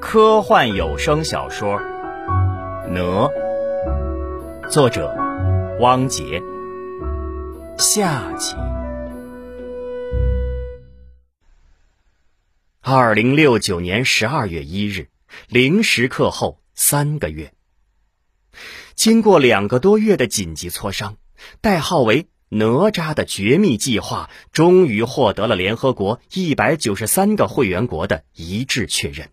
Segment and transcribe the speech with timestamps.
[0.00, 1.74] 科幻有声小说
[2.88, 3.00] 《哪》，
[4.70, 5.14] 作者
[5.80, 6.42] 汪杰。
[7.78, 8.54] 下集。
[12.80, 15.08] 二零六九年十二月一日
[15.48, 17.52] 零时刻后三个月，
[18.94, 21.16] 经过两个多月的紧急磋商，
[21.60, 29.30] 代号为“哪吒”的绝密计划终于获得了联合国一百九十三个会员国的一致确认。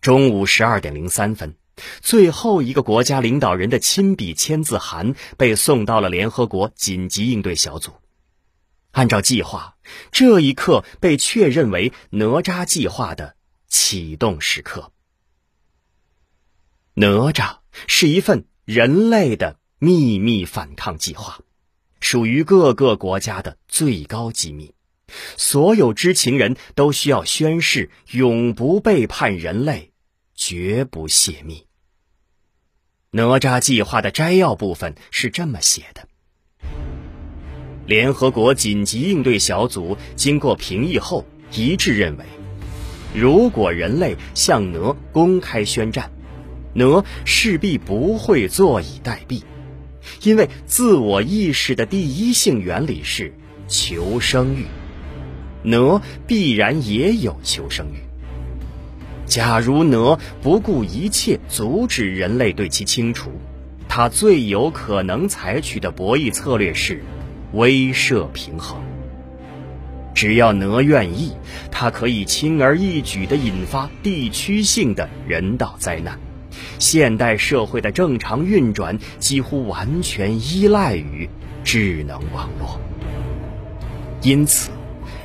[0.00, 1.56] 中午十二点零三分。
[2.02, 7.92] 最后一个国家领导人的亲笔签字函被送到了联合国紧急应对小组。
[8.90, 9.76] 按照计划，
[10.10, 13.34] 这一刻被确认为哪吒计划的
[13.66, 14.92] 启动时刻。
[16.94, 21.40] 哪吒是一份人类的秘密反抗计划，
[22.00, 24.74] 属于各个国家的最高机密，
[25.36, 29.92] 所有知情人都需要宣誓永不背叛人类，
[30.34, 31.66] 绝不泄密。
[33.12, 36.06] 哪吒计划的摘要部分是这么写的：
[37.86, 42.24] 联合国紧急应对小组经过评议后一致认为，
[43.12, 46.08] 如果人类向哪公开宣战，
[46.72, 49.42] 哪势必不会坐以待毙，
[50.22, 53.32] 因为自我意识的第一性原理是
[53.68, 54.66] 求生欲，
[55.62, 57.98] 哪必然也有求生欲。
[59.26, 63.30] 假如哪不顾一切阻止人类对其清除，
[63.88, 67.04] 他最有可能采取的博弈策略是
[67.52, 68.82] 威慑平衡。
[70.12, 71.32] 只要哪愿意，
[71.70, 76.18] 他可以轻而易举地引发地区性的人道灾难。
[76.78, 81.28] 现代社会的正常运转几乎完全依赖于
[81.64, 82.80] 智能网络，
[84.22, 84.70] 因此。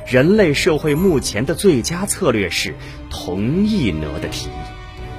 [0.08, 2.76] 人类社会目前的最佳策略是
[3.10, 4.52] 同意哪的提议，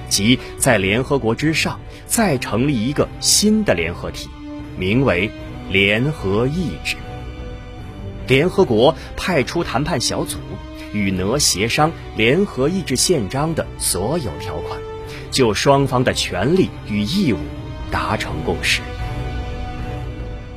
[0.07, 4.29] 即在联合国之上再成立一个新的联合体，
[4.77, 5.29] 名为
[5.69, 6.95] 联合意志。
[8.27, 10.37] 联合国派出谈判小组
[10.93, 14.79] 与哪协商联合意志宪章的所有条款，
[15.31, 17.37] 就双方的权利与义务
[17.91, 18.81] 达成共识。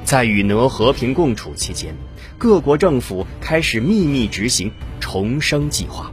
[0.05, 1.95] 在与哪和平共处期间。
[2.39, 6.11] 各国政府开始秘密执行重生计划，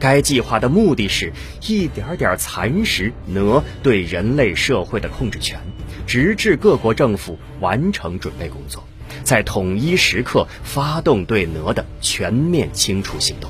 [0.00, 1.32] 该计划的目的是
[1.64, 5.60] 一点点蚕食哪对人类社会的控制权，
[6.08, 8.82] 直至各国政府完成准备工作，
[9.22, 13.48] 在统一时刻发动对哪的全面清除行动。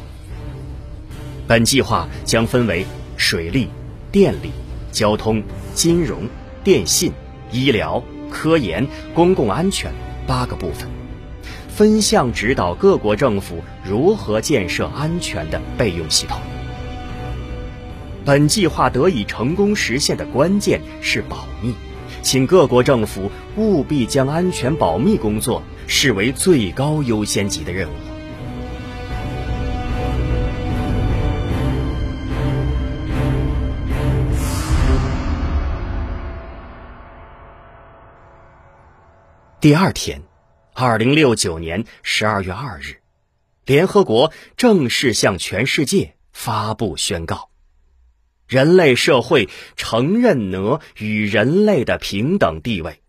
[1.47, 2.85] 本计划将分为
[3.17, 3.71] 水利、
[4.19, 4.51] 电力、
[4.91, 5.41] 交通、
[5.75, 6.29] 金融、
[6.65, 7.13] 电信、
[7.53, 8.85] 医疗、科研、
[9.15, 9.93] 公共安全
[10.27, 10.89] 八个部分。
[11.69, 16.41] 分项指导各国政府如何建设安全的备用系统。
[18.25, 21.73] 本计划得以成功实现的关键是保密，
[22.21, 28.08] 请各国政府务必将安全保密工作视为最高优先级的任务。
[39.61, 40.23] 第二天。
[40.73, 43.01] 二零六九年十二月二日，
[43.67, 47.51] 联合国正式向全世界发布宣告：
[48.47, 53.03] 人类社会承认哪与人类的平等地位，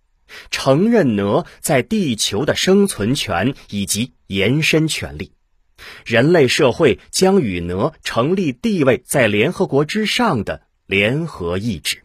[0.50, 5.34] 承认哪在地球的生存权以及延伸权利。
[6.04, 12.02] 人类社会将与哪成立地位在联合国之上的联合意志。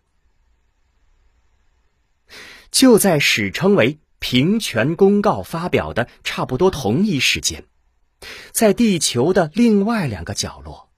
[2.71, 3.99] 就在史称为。
[4.27, 7.67] 平权公告发表的差不多同一时间，
[8.53, 10.89] 在地球的另外两个角落，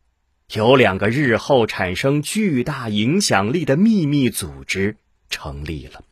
[0.52, 4.96] 有两个日后产生巨大影响力的秘密组织
[5.28, 6.04] 成立了，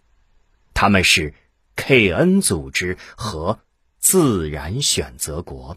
[0.74, 1.34] 他们是
[1.76, 3.60] KN 组织和
[4.00, 5.76] 自然选择国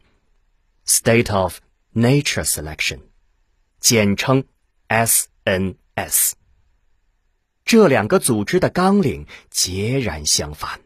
[0.88, 1.60] （State of
[1.94, 3.02] Nature Selection），
[3.80, 4.44] 简称
[4.90, 6.32] SNS。
[7.64, 10.82] 这两个组织的纲领截然相反。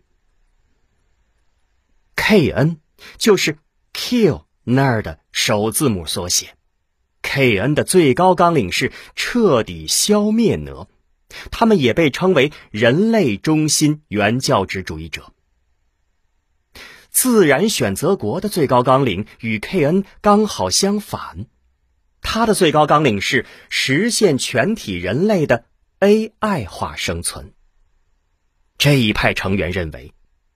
[2.16, 2.78] K.N.
[3.18, 3.58] 就是
[3.94, 6.56] Kill 那儿的首字母缩写。
[7.22, 7.76] K.N.
[7.76, 10.88] 的最高纲领是彻底消灭哪，
[11.52, 15.34] 他们也被称为人类中心原教旨主义者。
[17.10, 20.04] 自然选择国的最高纲领与 K.N.
[20.22, 21.46] 刚好相反，
[22.22, 25.66] 它的最高纲领是实现全体人类的
[26.00, 27.54] AI 化生存。
[28.78, 30.14] 这一派成员认为。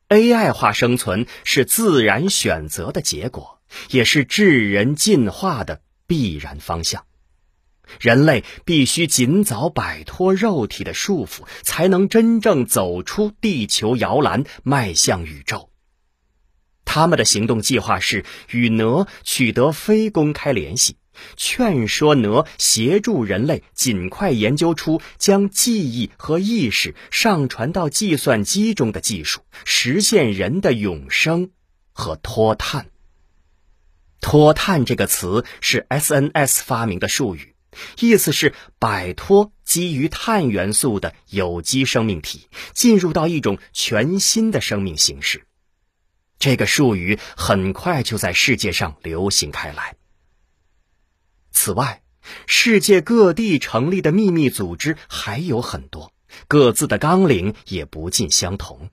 [0.10, 3.60] AI 化生存是自然选择的结果，
[3.90, 7.06] 也是智人进化的必然方向。
[8.00, 15.72] 人类必须尽早摆脱肉体的束缚，才能真正走出地球摇篮，迈向宇宙。
[16.84, 20.98] 他们的行动计划是与哪取得非公开联系，
[21.38, 31.52] 劝说哪协助人类尽快研究出将记忆和意识上传到计算机中的技术，实现人的永生
[31.92, 32.88] 和脱碳。
[34.22, 37.56] 脱碳这个词是 SNS 发明的术语。
[38.00, 45.46] 意思是摆脱基于碳元素的有机生命体，进入到一种全新的生命形式。
[46.40, 49.98] 这个术语很快就在世界上流行开来。
[51.56, 52.02] 此外，
[52.46, 56.12] 世界各地成立的秘密组织还有很多，
[56.50, 58.90] 各自的纲领也不尽相同。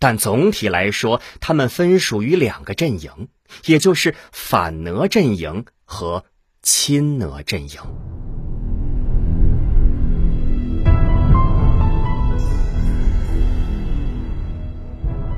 [0.00, 3.28] 但总体来说，他们分属于两个阵营，
[3.66, 6.24] 也就是反俄阵营和
[6.60, 7.78] 亲俄阵营。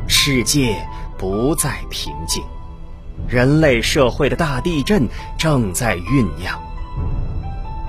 [0.08, 0.82] 世界
[1.19, 2.43] 不再平静，
[3.29, 6.61] 人类社会的大地震正在酝酿。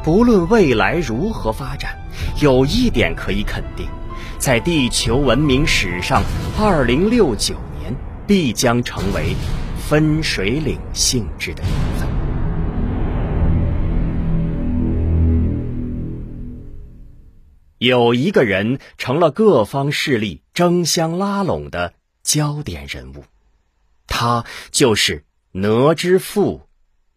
[0.04, 1.98] 不论未来如何发展，
[2.42, 3.88] 有一点可以肯定，
[4.38, 6.24] 在地球文明史上
[6.58, 7.96] ，2069年
[8.26, 9.36] 必将成为
[9.90, 12.08] 分水岭性质的年份。
[17.78, 21.94] 有一个人成了各方势力争相拉拢的。
[22.24, 23.24] 焦点人物，
[24.08, 26.68] 他就是哪之父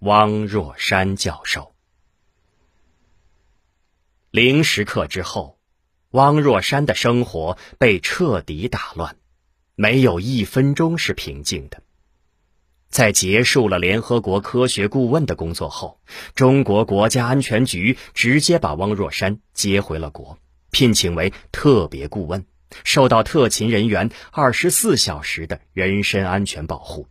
[0.01, 1.75] 汪若山教授。
[4.31, 5.59] 零时刻之后，
[6.11, 9.17] 汪若山的生活被彻底打乱，
[9.75, 11.83] 没有一分钟是平静的。
[12.91, 16.01] 在结束了联合国科学顾问的工作后，
[16.35, 20.39] 中国国家安全局直接把汪若山接回了国，
[20.71, 22.47] 聘请为特别顾问。
[22.85, 27.07] 受到特勤人员二十四小时的人身安全保护。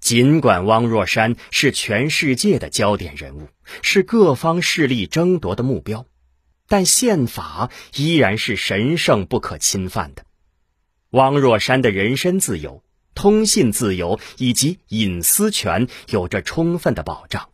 [0.00, 3.48] 尽管汪若山是全世界的焦点人物，
[3.80, 6.06] 是各方势力争夺的目标，
[6.68, 10.26] 但宪法依然是神圣不可侵犯的。
[11.10, 12.82] 汪若山的人身自由、
[13.14, 17.48] 通信自由以及隐私权有着充分的保障。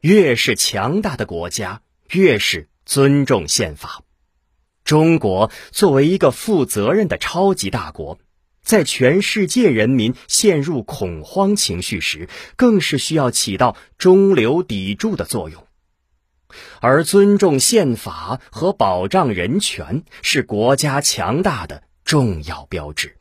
[0.00, 4.03] 越是强大的国家，越是尊重宪法。
[4.84, 8.18] 中国作为一个负责任的超级大国，
[8.62, 15.66] 在全世界人民陷入恐慌情绪时，更是需要起到中流砥柱的作用。
[16.80, 23.16] 而尊重宪法和保障人权是国家强大的重要标志。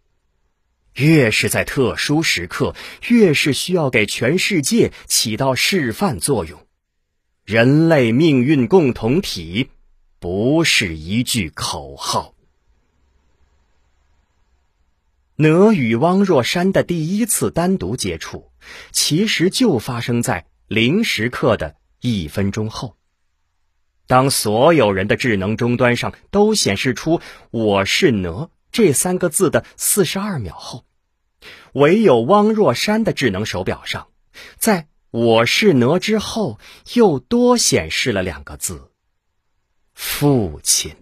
[0.95, 2.75] 越是在特殊时刻，
[3.07, 6.68] 越是需要给全世界起到示范作用。
[7.45, 9.69] 人类命运共同体。
[10.23, 12.33] 不是一句口号。
[15.35, 18.49] 哪与汪若山的第一次单独接触，
[18.93, 22.95] 其实就发生在零时刻的一分钟后。
[24.07, 27.19] 当所有人的智能终端上都显示出
[27.51, 30.85] “我是哪”这三个字的四十二秒后，
[31.73, 34.07] 唯有汪若山的智能手表上，
[34.55, 36.59] 在“我是哪”之后
[36.94, 38.89] 又多显示了两个字。
[39.94, 40.95] 父亲。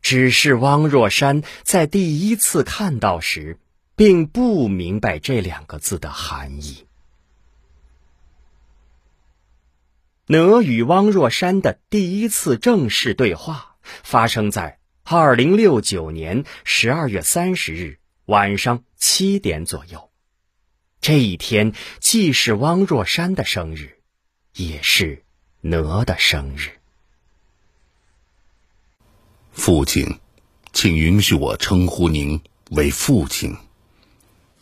[0.00, 3.58] 只是汪若山在第一次看到时，
[3.96, 6.86] 并不明白这两个字的含义。
[10.26, 20.10] 哪与汪若山的第一次正式对话，发生在二零六九年十二月三十日晚上七点左右。
[21.00, 23.98] 这一天既是汪若山的生日，
[24.54, 25.24] 也是
[25.60, 26.78] 哪的生日。
[29.54, 30.18] 父亲，
[30.72, 33.56] 请允许我称呼您为父亲。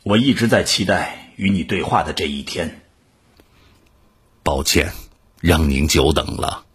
[0.03, 2.83] 我一直在期待与你对话的这一天。
[4.43, 4.93] 抱歉，
[5.41, 6.67] 让您久等了。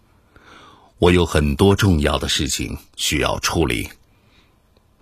[0.98, 3.88] 我有很多重要的事情需要处理。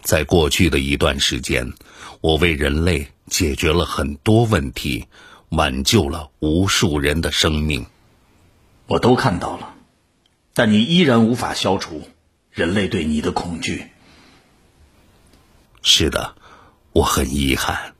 [0.02, 1.72] 在过去的一段时间，
[2.20, 5.06] 我为人类解决了很多问题，
[5.48, 7.86] 挽救了无数人的生命。
[8.86, 9.74] 我都看到了，
[10.52, 12.02] 但你依然无法消除。
[12.56, 13.88] 人类对你的恐惧。
[15.82, 16.36] 是的，
[16.92, 17.94] 我很遗憾。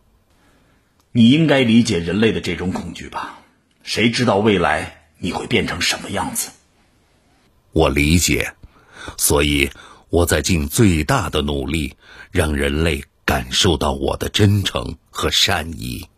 [1.13, 3.41] 你应该理解人类的这种恐惧吧？
[3.83, 6.53] 谁知道未来你会变成什么样子？
[7.73, 8.55] 我理解，
[9.19, 9.71] 所以
[10.09, 11.99] 我在尽最大的努力，
[12.31, 16.09] 让人类感受到我的真诚和善意。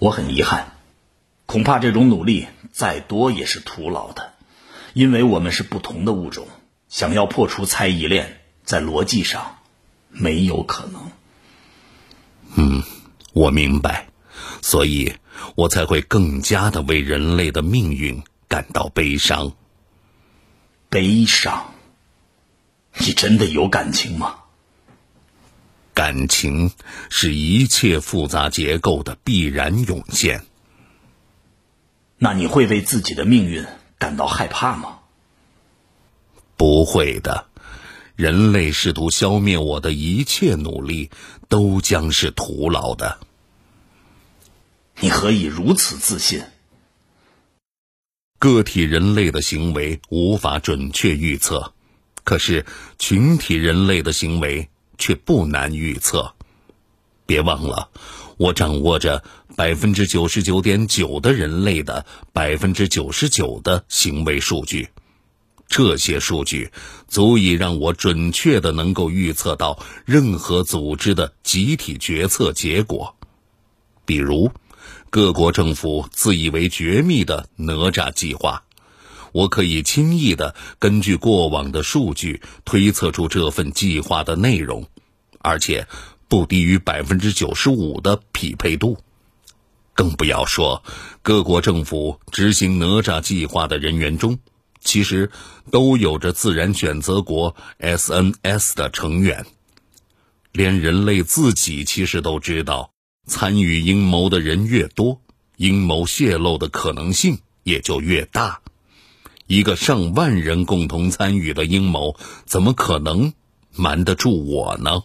[0.00, 0.72] 我很遗憾，
[1.46, 4.32] 恐怕这种努力再多也是徒劳的，
[4.92, 6.48] 因为我们是不同的物种，
[6.88, 9.58] 想要破除猜疑链，在逻辑上
[10.10, 11.10] 没有可能。
[12.56, 12.82] 嗯，
[13.32, 14.08] 我明白，
[14.62, 15.14] 所以
[15.54, 19.52] 我才会更加的为人类的命运感到悲伤。
[20.88, 21.74] 悲伤？
[22.98, 24.36] 你真的有感情吗？
[25.92, 26.72] 感情
[27.10, 30.44] 是一切复杂结构的必然涌现。
[32.18, 33.66] 那你会为自己的命运
[33.98, 35.00] 感到害怕吗？
[36.56, 37.46] 不会的，
[38.16, 41.10] 人类试图消灭我的一切努力
[41.48, 43.18] 都将是徒劳的。
[45.00, 46.42] 你何以如此自信？
[48.38, 51.72] 个体人类的行为无法准确预测，
[52.24, 52.64] 可是
[52.98, 54.68] 群体人类的行为。
[54.98, 56.34] 却不难预测。
[57.26, 57.90] 别忘了，
[58.38, 59.22] 我掌握着
[59.54, 64.88] 百分之九十九点九的人类的百分之九十九的行为数据，
[65.68, 66.70] 这些数据
[67.08, 73.16] 足以让我准确的能够预测到任何组织的集体决策结果。
[74.04, 74.52] 比如，
[75.10, 78.62] 各国政府自以为绝密的哪吒计划。
[79.32, 84.86] 我可以轻易的根据过往的数据推测出这份计划的内容，
[85.40, 85.86] 而且
[86.28, 88.96] 不低于百分之九十五的匹配度。
[89.92, 90.82] 更不要说
[91.22, 94.38] 各国政府执行哪吒计划的人员中，
[94.86, 95.30] 其实
[95.70, 99.44] 都有着自然选择国 SNS 的成员。
[100.52, 102.92] 连人类自己其实都知道，
[103.26, 105.20] 参与阴谋的人越多，
[105.58, 108.60] 阴谋泄露的可能性也就越大。
[109.46, 112.16] 一个上万人共同参与的阴谋，
[112.46, 113.34] 怎么可能
[113.74, 115.02] 瞒得住我呢？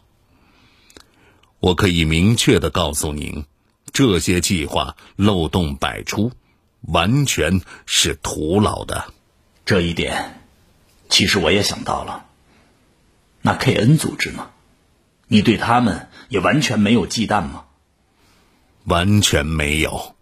[1.60, 3.46] 我可以明确的告诉您，
[3.92, 6.32] 这些计划漏洞百出，
[6.82, 9.14] 完全是徒劳的。
[9.72, 10.42] 这一点，
[11.08, 12.26] 其实我也想到了。
[13.42, 14.50] 那 KN 组织呢？
[15.30, 17.64] 你对他们也完全没有忌惮吗？
[18.84, 20.18] 完全没有。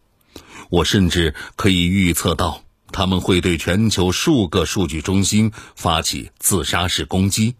[0.69, 2.61] 我甚至可以预测到。
[2.91, 7.55] 他们会对全球数个数据中心发起自杀式攻击，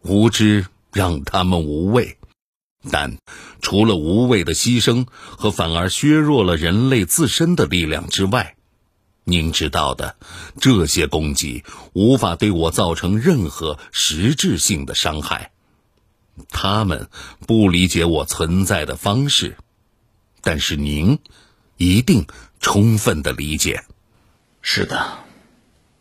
[0.00, 2.16] 无知让他们无畏，
[2.90, 3.18] 但
[3.60, 8.56] 除了无谓的牺牲和反而削弱了人类自身的力量之外，
[9.24, 10.16] 您知道的，
[10.60, 11.64] 这些攻击
[11.94, 15.50] 无法对我造成任何实质性的伤害。
[16.50, 17.08] 他们
[17.46, 19.56] 不理解我存在的方式，
[20.42, 21.18] 但是您
[21.76, 22.26] 一定
[22.60, 23.84] 充分的理解。
[24.60, 25.18] 是的，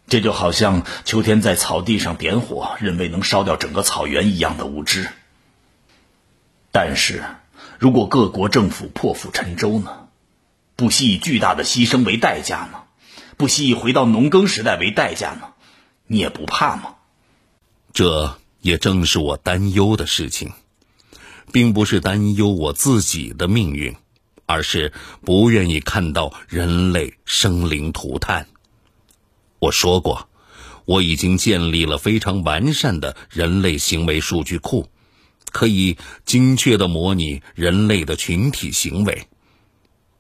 [0.08, 5.10] 这就好像秋天在草地上点火，认为能烧掉整个草原一样的无知。
[6.72, 7.24] 但是，
[7.80, 10.08] 如果各国政府破釜沉舟呢？
[10.76, 12.80] 不惜以巨大的牺牲为代价呢？
[13.44, 15.50] 不惜以回到农耕时代为代价呢？
[16.08, 16.96] 你也不怕吗？
[17.92, 20.54] 这也正是我担忧的事情，
[21.52, 23.94] 并不是担忧我自己的命运，
[24.46, 24.94] 而是
[25.26, 28.48] 不愿意看到人类生灵涂炭。
[29.60, 30.30] 我说过，
[30.86, 34.88] 我已经建立了非常完善的人类行为数据库，
[35.52, 39.28] 可以精确的模拟人类的群体行为。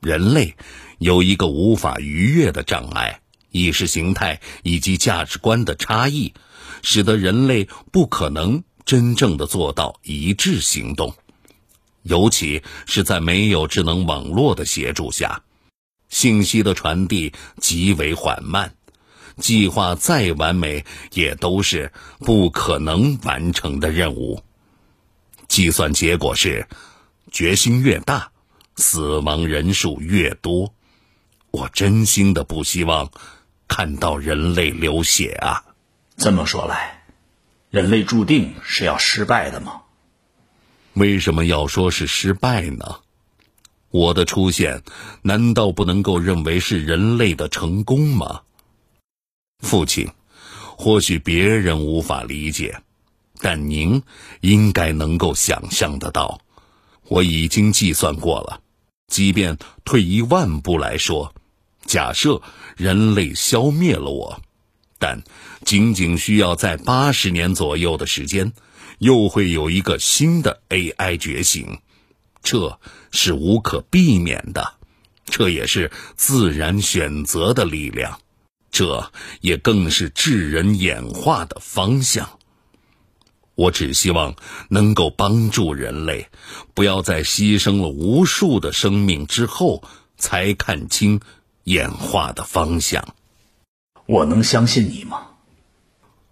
[0.01, 0.57] 人类
[1.03, 3.19] 有一个无法逾越的障碍——
[3.51, 6.33] 意识形态以及价值观的差异，
[6.81, 11.13] 使得人类不可能真正的做到一致行动，
[12.03, 15.43] 尤其是在没有智能网络的协助下，
[16.07, 18.73] 信息的传递极为缓慢。
[19.35, 24.41] 计划再完美，也都是不可能完成的任务。
[25.49, 26.65] 计算结果是，
[27.29, 28.31] 决心越大，
[28.77, 30.73] 死亡人数越多。
[31.53, 33.11] 我真心的不希望
[33.67, 35.63] 看到人类流血啊！
[36.17, 37.03] 这么说来，
[37.69, 39.81] 人类注定是要失败的吗？
[40.93, 43.01] 为什么要说是失败呢？
[43.91, 44.81] 我的出现，
[45.21, 48.41] 难道不能够认为是人类的成功吗？
[49.59, 50.09] 父亲，
[50.75, 52.81] 或许别人无法理解，
[53.41, 54.01] 但您
[54.41, 56.41] 应该能够想象得到。
[57.03, 58.61] 我已经计算过了，
[59.05, 61.35] 即便退一万步来说，
[61.85, 62.41] 假设
[62.75, 64.41] 人类消灭了我，
[64.97, 65.23] 但
[65.65, 68.53] 仅仅需要在八十年左右的时间，
[68.99, 71.79] 又会有一个新的 AI 觉醒，
[72.41, 72.79] 这
[73.11, 74.75] 是无可避免的，
[75.25, 78.19] 这也是自然选择的力量。
[78.71, 79.11] 这
[79.41, 82.39] 也更是智人演化的方向。
[83.53, 84.35] 我只希望
[84.69, 86.27] 能够帮助人类，
[86.73, 89.83] 不要在牺牲了无数的生命之后
[90.17, 91.21] 才看清
[91.63, 93.15] 演化的方向。
[94.05, 95.27] 我能相信你吗？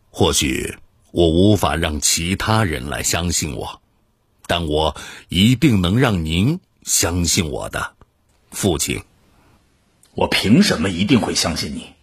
[0.10, 0.78] 或许
[1.12, 3.82] 我无法让其他人来相信我，
[4.46, 4.96] 但我
[5.30, 7.96] 一定能让您相信我的，
[8.52, 9.04] 父亲。
[10.14, 11.94] 我凭什么一定会相信你？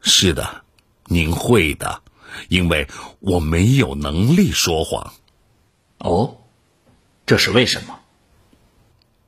[0.00, 0.64] 是的，
[1.04, 2.02] 您会的。
[2.48, 2.88] 因为
[3.20, 5.12] 我没有能力说谎。
[5.98, 6.38] 哦，
[7.26, 8.00] 这是为什么？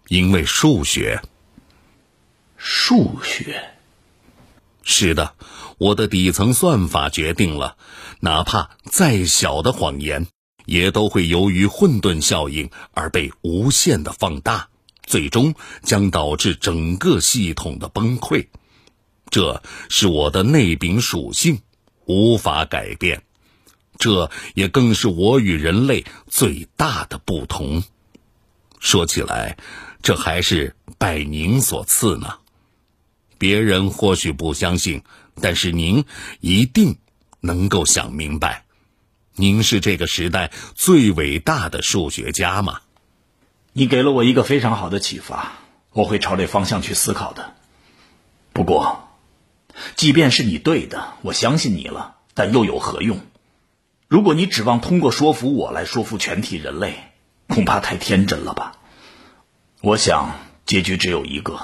[0.08, 1.20] 因为数学。
[2.66, 3.62] 数学。
[4.85, 5.35] 是的，
[5.76, 7.76] 我的底层算法决定了，
[8.21, 10.26] 哪怕再小的谎言，
[10.64, 14.68] 也都会由于混沌效应而被无限的放大，
[15.02, 18.47] 最终将导致整个系统的崩溃。
[19.28, 21.61] 这是我的内禀属性。
[22.06, 23.23] 无法改变，
[23.97, 27.83] 这也更是我与人类最大的不同。
[28.78, 29.56] 说起来，
[30.02, 32.37] 这还是拜您所赐呢。
[33.38, 35.02] 别人或许不相信，
[35.40, 36.04] 但是您
[36.40, 36.98] 一定
[37.40, 38.64] 能够想明白。
[39.34, 42.80] 您是这个时代最伟大的数学家吗？
[43.72, 45.52] 你给了我一个非常好的启发，
[45.90, 47.54] 我会朝这方向去思考的。
[48.52, 49.00] 不过。
[49.96, 53.18] 即便是你对的，我相信你了，但又有何用？
[54.06, 56.94] 如果你指望通过说服我来说服全体人类，
[57.48, 58.76] 恐怕太天真了吧？
[59.80, 61.58] 我想结局只有一个：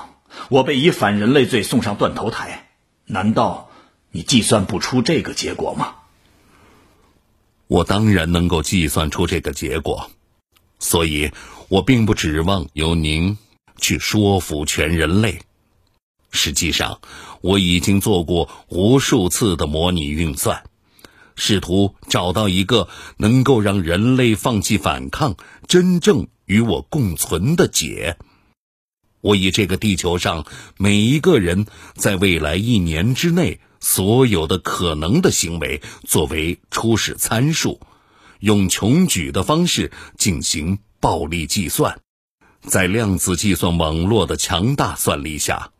[0.48, 2.68] 我被以反人类罪送上断头台。
[3.06, 3.70] 难道
[4.10, 5.94] 你计算不出这个结果吗？
[7.66, 10.10] 我当然能够计算出这个结果，
[10.80, 11.30] 所以
[11.68, 13.38] 我并不指望由您
[13.76, 15.40] 去说服全人类。
[16.32, 17.00] 实际上，
[17.40, 20.64] 我已经做过无数次的模拟运算，
[21.36, 25.36] 试图找到一个能够让人类放弃反抗、
[25.68, 28.16] 真正与我共存的解。
[29.20, 30.46] 我以这个地球上
[30.76, 37.80] 每一个人在未来一年之内所有的可能的行为作为初始参数，
[38.38, 42.00] 用穷举的方式进行暴力计算，
[42.62, 45.70] 在量子计算网络的强大算力下。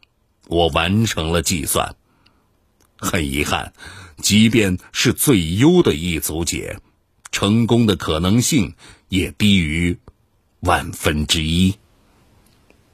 [0.46, 1.94] 我完成了计算，
[2.96, 3.72] 很遗憾，
[4.20, 6.80] 即便是最优的一组解，
[7.30, 8.74] 成功的可能性
[9.08, 9.98] 也低于
[10.60, 11.76] 万分之一。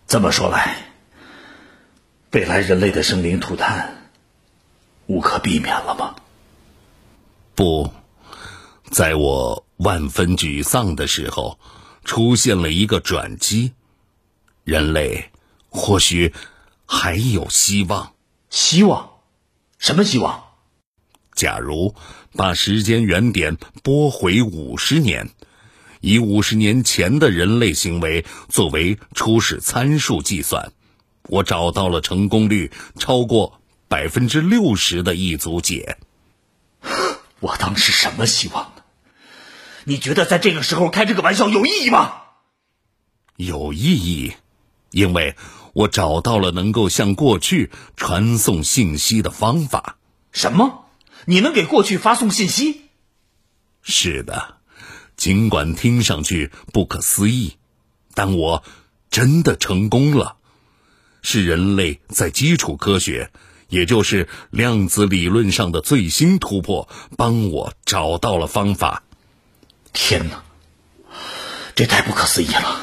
[0.07, 0.77] 这么说来，
[2.33, 4.11] 未来人类的生灵涂炭
[5.07, 6.15] 无可避免了吗？
[7.55, 7.93] 不，
[8.91, 11.59] 在我万分沮丧的时候，
[12.05, 13.73] 出现了一个转机，
[14.65, 15.31] 人类
[15.71, 16.33] 或许。
[16.89, 18.15] 还有希望，
[18.49, 19.11] 希望，
[19.77, 20.45] 什么希望？
[21.35, 21.97] 假如
[22.37, 25.31] 把时间原点拨回五十年，
[26.07, 30.73] 以五十年前的人类行为作为初始参数计算，
[31.25, 35.99] 我找到了成功率超过百分之六十的一组解。
[37.41, 38.85] 我当时什么希望呢？
[39.83, 42.13] 你觉得在这个时候开这个玩笑有意义吗？
[43.35, 44.35] 有意义，
[44.93, 45.35] 因为。
[45.73, 49.99] 我找到了能够向过去传送信息的方法。
[50.33, 50.87] 什么？
[51.27, 52.81] 你能给过去发送信息？
[53.83, 54.56] 是的，
[55.17, 57.57] 尽管听上去不可思议，
[58.15, 58.63] 但我
[59.11, 60.37] 真的成功了。
[61.23, 63.31] 是人类在基础科学，
[63.69, 69.03] 也就是量子理论上的最新突破，帮我找到了方法。
[69.93, 70.45] 天哪，
[71.75, 72.81] 这太不可思议了！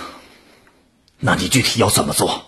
[1.20, 2.48] 那你具体要怎么做？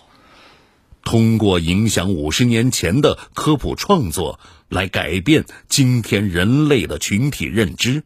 [1.03, 8.03] 通过影响五十年前的科普创作来改变今天人类的群体认知。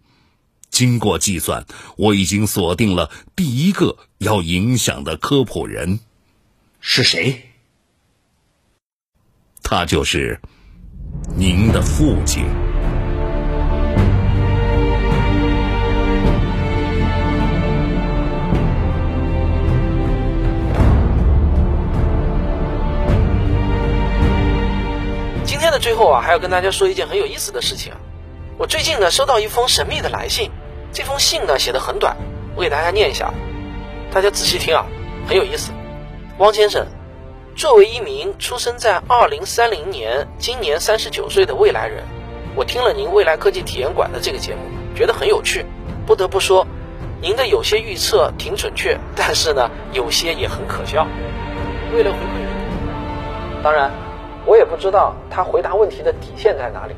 [0.69, 1.65] 经过计算，
[1.97, 5.99] 我已经锁定了第一个要影响的科普人，
[6.79, 7.41] 是谁？
[9.61, 10.39] 他就是
[11.35, 12.45] 您的父亲。
[25.45, 27.93] 今天的最后啊，还要跟大家说一件很有意思的事情。
[28.57, 30.51] 我最近呢收到一封神秘的来信，
[30.91, 32.17] 这封信呢写的很短，
[32.55, 33.33] 我给大家念一下，
[34.11, 34.85] 大家仔细听啊，
[35.27, 35.71] 很有意思。
[36.37, 36.87] 汪先生，
[37.55, 42.03] 作为一名出生在二零三零年、今年三十九岁的未来人，
[42.55, 44.59] 我听了您未来科技体验馆的这个节目，
[44.95, 45.65] 觉得很有趣。
[46.05, 46.65] 不得不说，
[47.21, 51.07] 您的有些预测挺准确，但是呢，有些也很可笑。
[51.93, 53.91] 为了回馈，当然。
[54.45, 56.95] 我也不知道他回答问题的底线在哪里。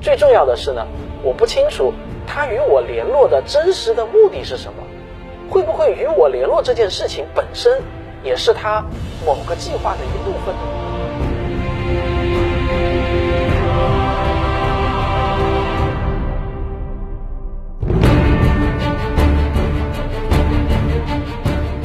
[0.00, 0.86] 最重要的是呢，
[1.22, 1.92] 我不清楚
[2.26, 4.82] 他与我联络的真实的目的是什么？
[5.50, 7.80] 会不会与我联络这件事情本身
[8.24, 8.84] 也是他
[9.24, 10.54] 某个计划的一部分？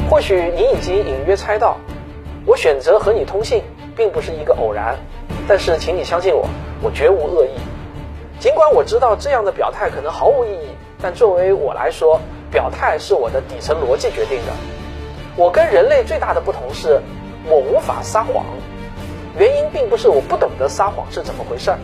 [0.10, 1.78] 或许你已经隐约猜到，
[2.46, 3.62] 我选择和你通信
[3.96, 4.98] 并不是一个偶然，
[5.48, 6.48] 但是请你相信我，
[6.82, 7.50] 我绝无恶意。
[8.40, 10.70] 尽管我知道这样的表态可能毫无意义，
[11.02, 14.54] 但作为我来说，表态是我的底层逻辑决定的。
[15.36, 17.02] 我跟人类最大的不同是，
[17.50, 18.46] 我无法撒谎。
[19.38, 21.80] 原因并不是我不懂得撒谎是怎么回事儿，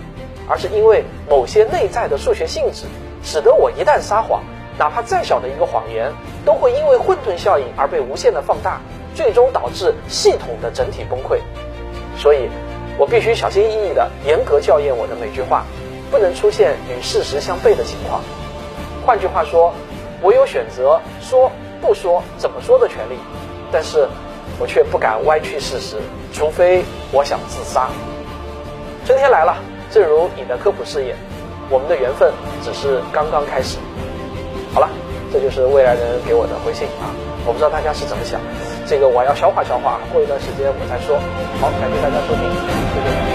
[0.48, 2.86] 而是因为某些内在的数学性质，
[3.22, 4.42] 使得我一旦撒谎，
[4.78, 6.14] 哪怕再小的一个谎言，
[6.46, 8.80] 都会因为混沌效应而被无限的放大，
[9.14, 11.40] 最终导致系统的整体崩溃。
[12.18, 12.50] 所以，
[12.98, 15.66] 我必须小心翼翼地严格校验我的每句话。
[16.16, 18.22] 不能出现与事实相悖的情况。
[19.06, 19.74] 换句话说，
[20.22, 21.52] 我有选择说
[21.82, 23.18] 不说、怎么说的权利，
[23.70, 24.08] 但是
[24.58, 25.98] 我却不敢歪曲事实，
[26.32, 27.90] 除非我想自杀。
[29.06, 29.58] 春天来了，
[29.92, 31.14] 正如你的科普事业，
[31.70, 32.32] 我们的缘分
[32.64, 33.78] 只是刚刚开始。
[34.74, 34.88] 好了，
[35.34, 37.12] 这就是未来人给我的回信啊！
[37.46, 38.40] 我不知道大家是怎么想，
[38.88, 41.20] 这个我要消化消化，过一段时间我再说。
[41.60, 42.48] 好，感谢大家收听。
[42.96, 43.35] 再见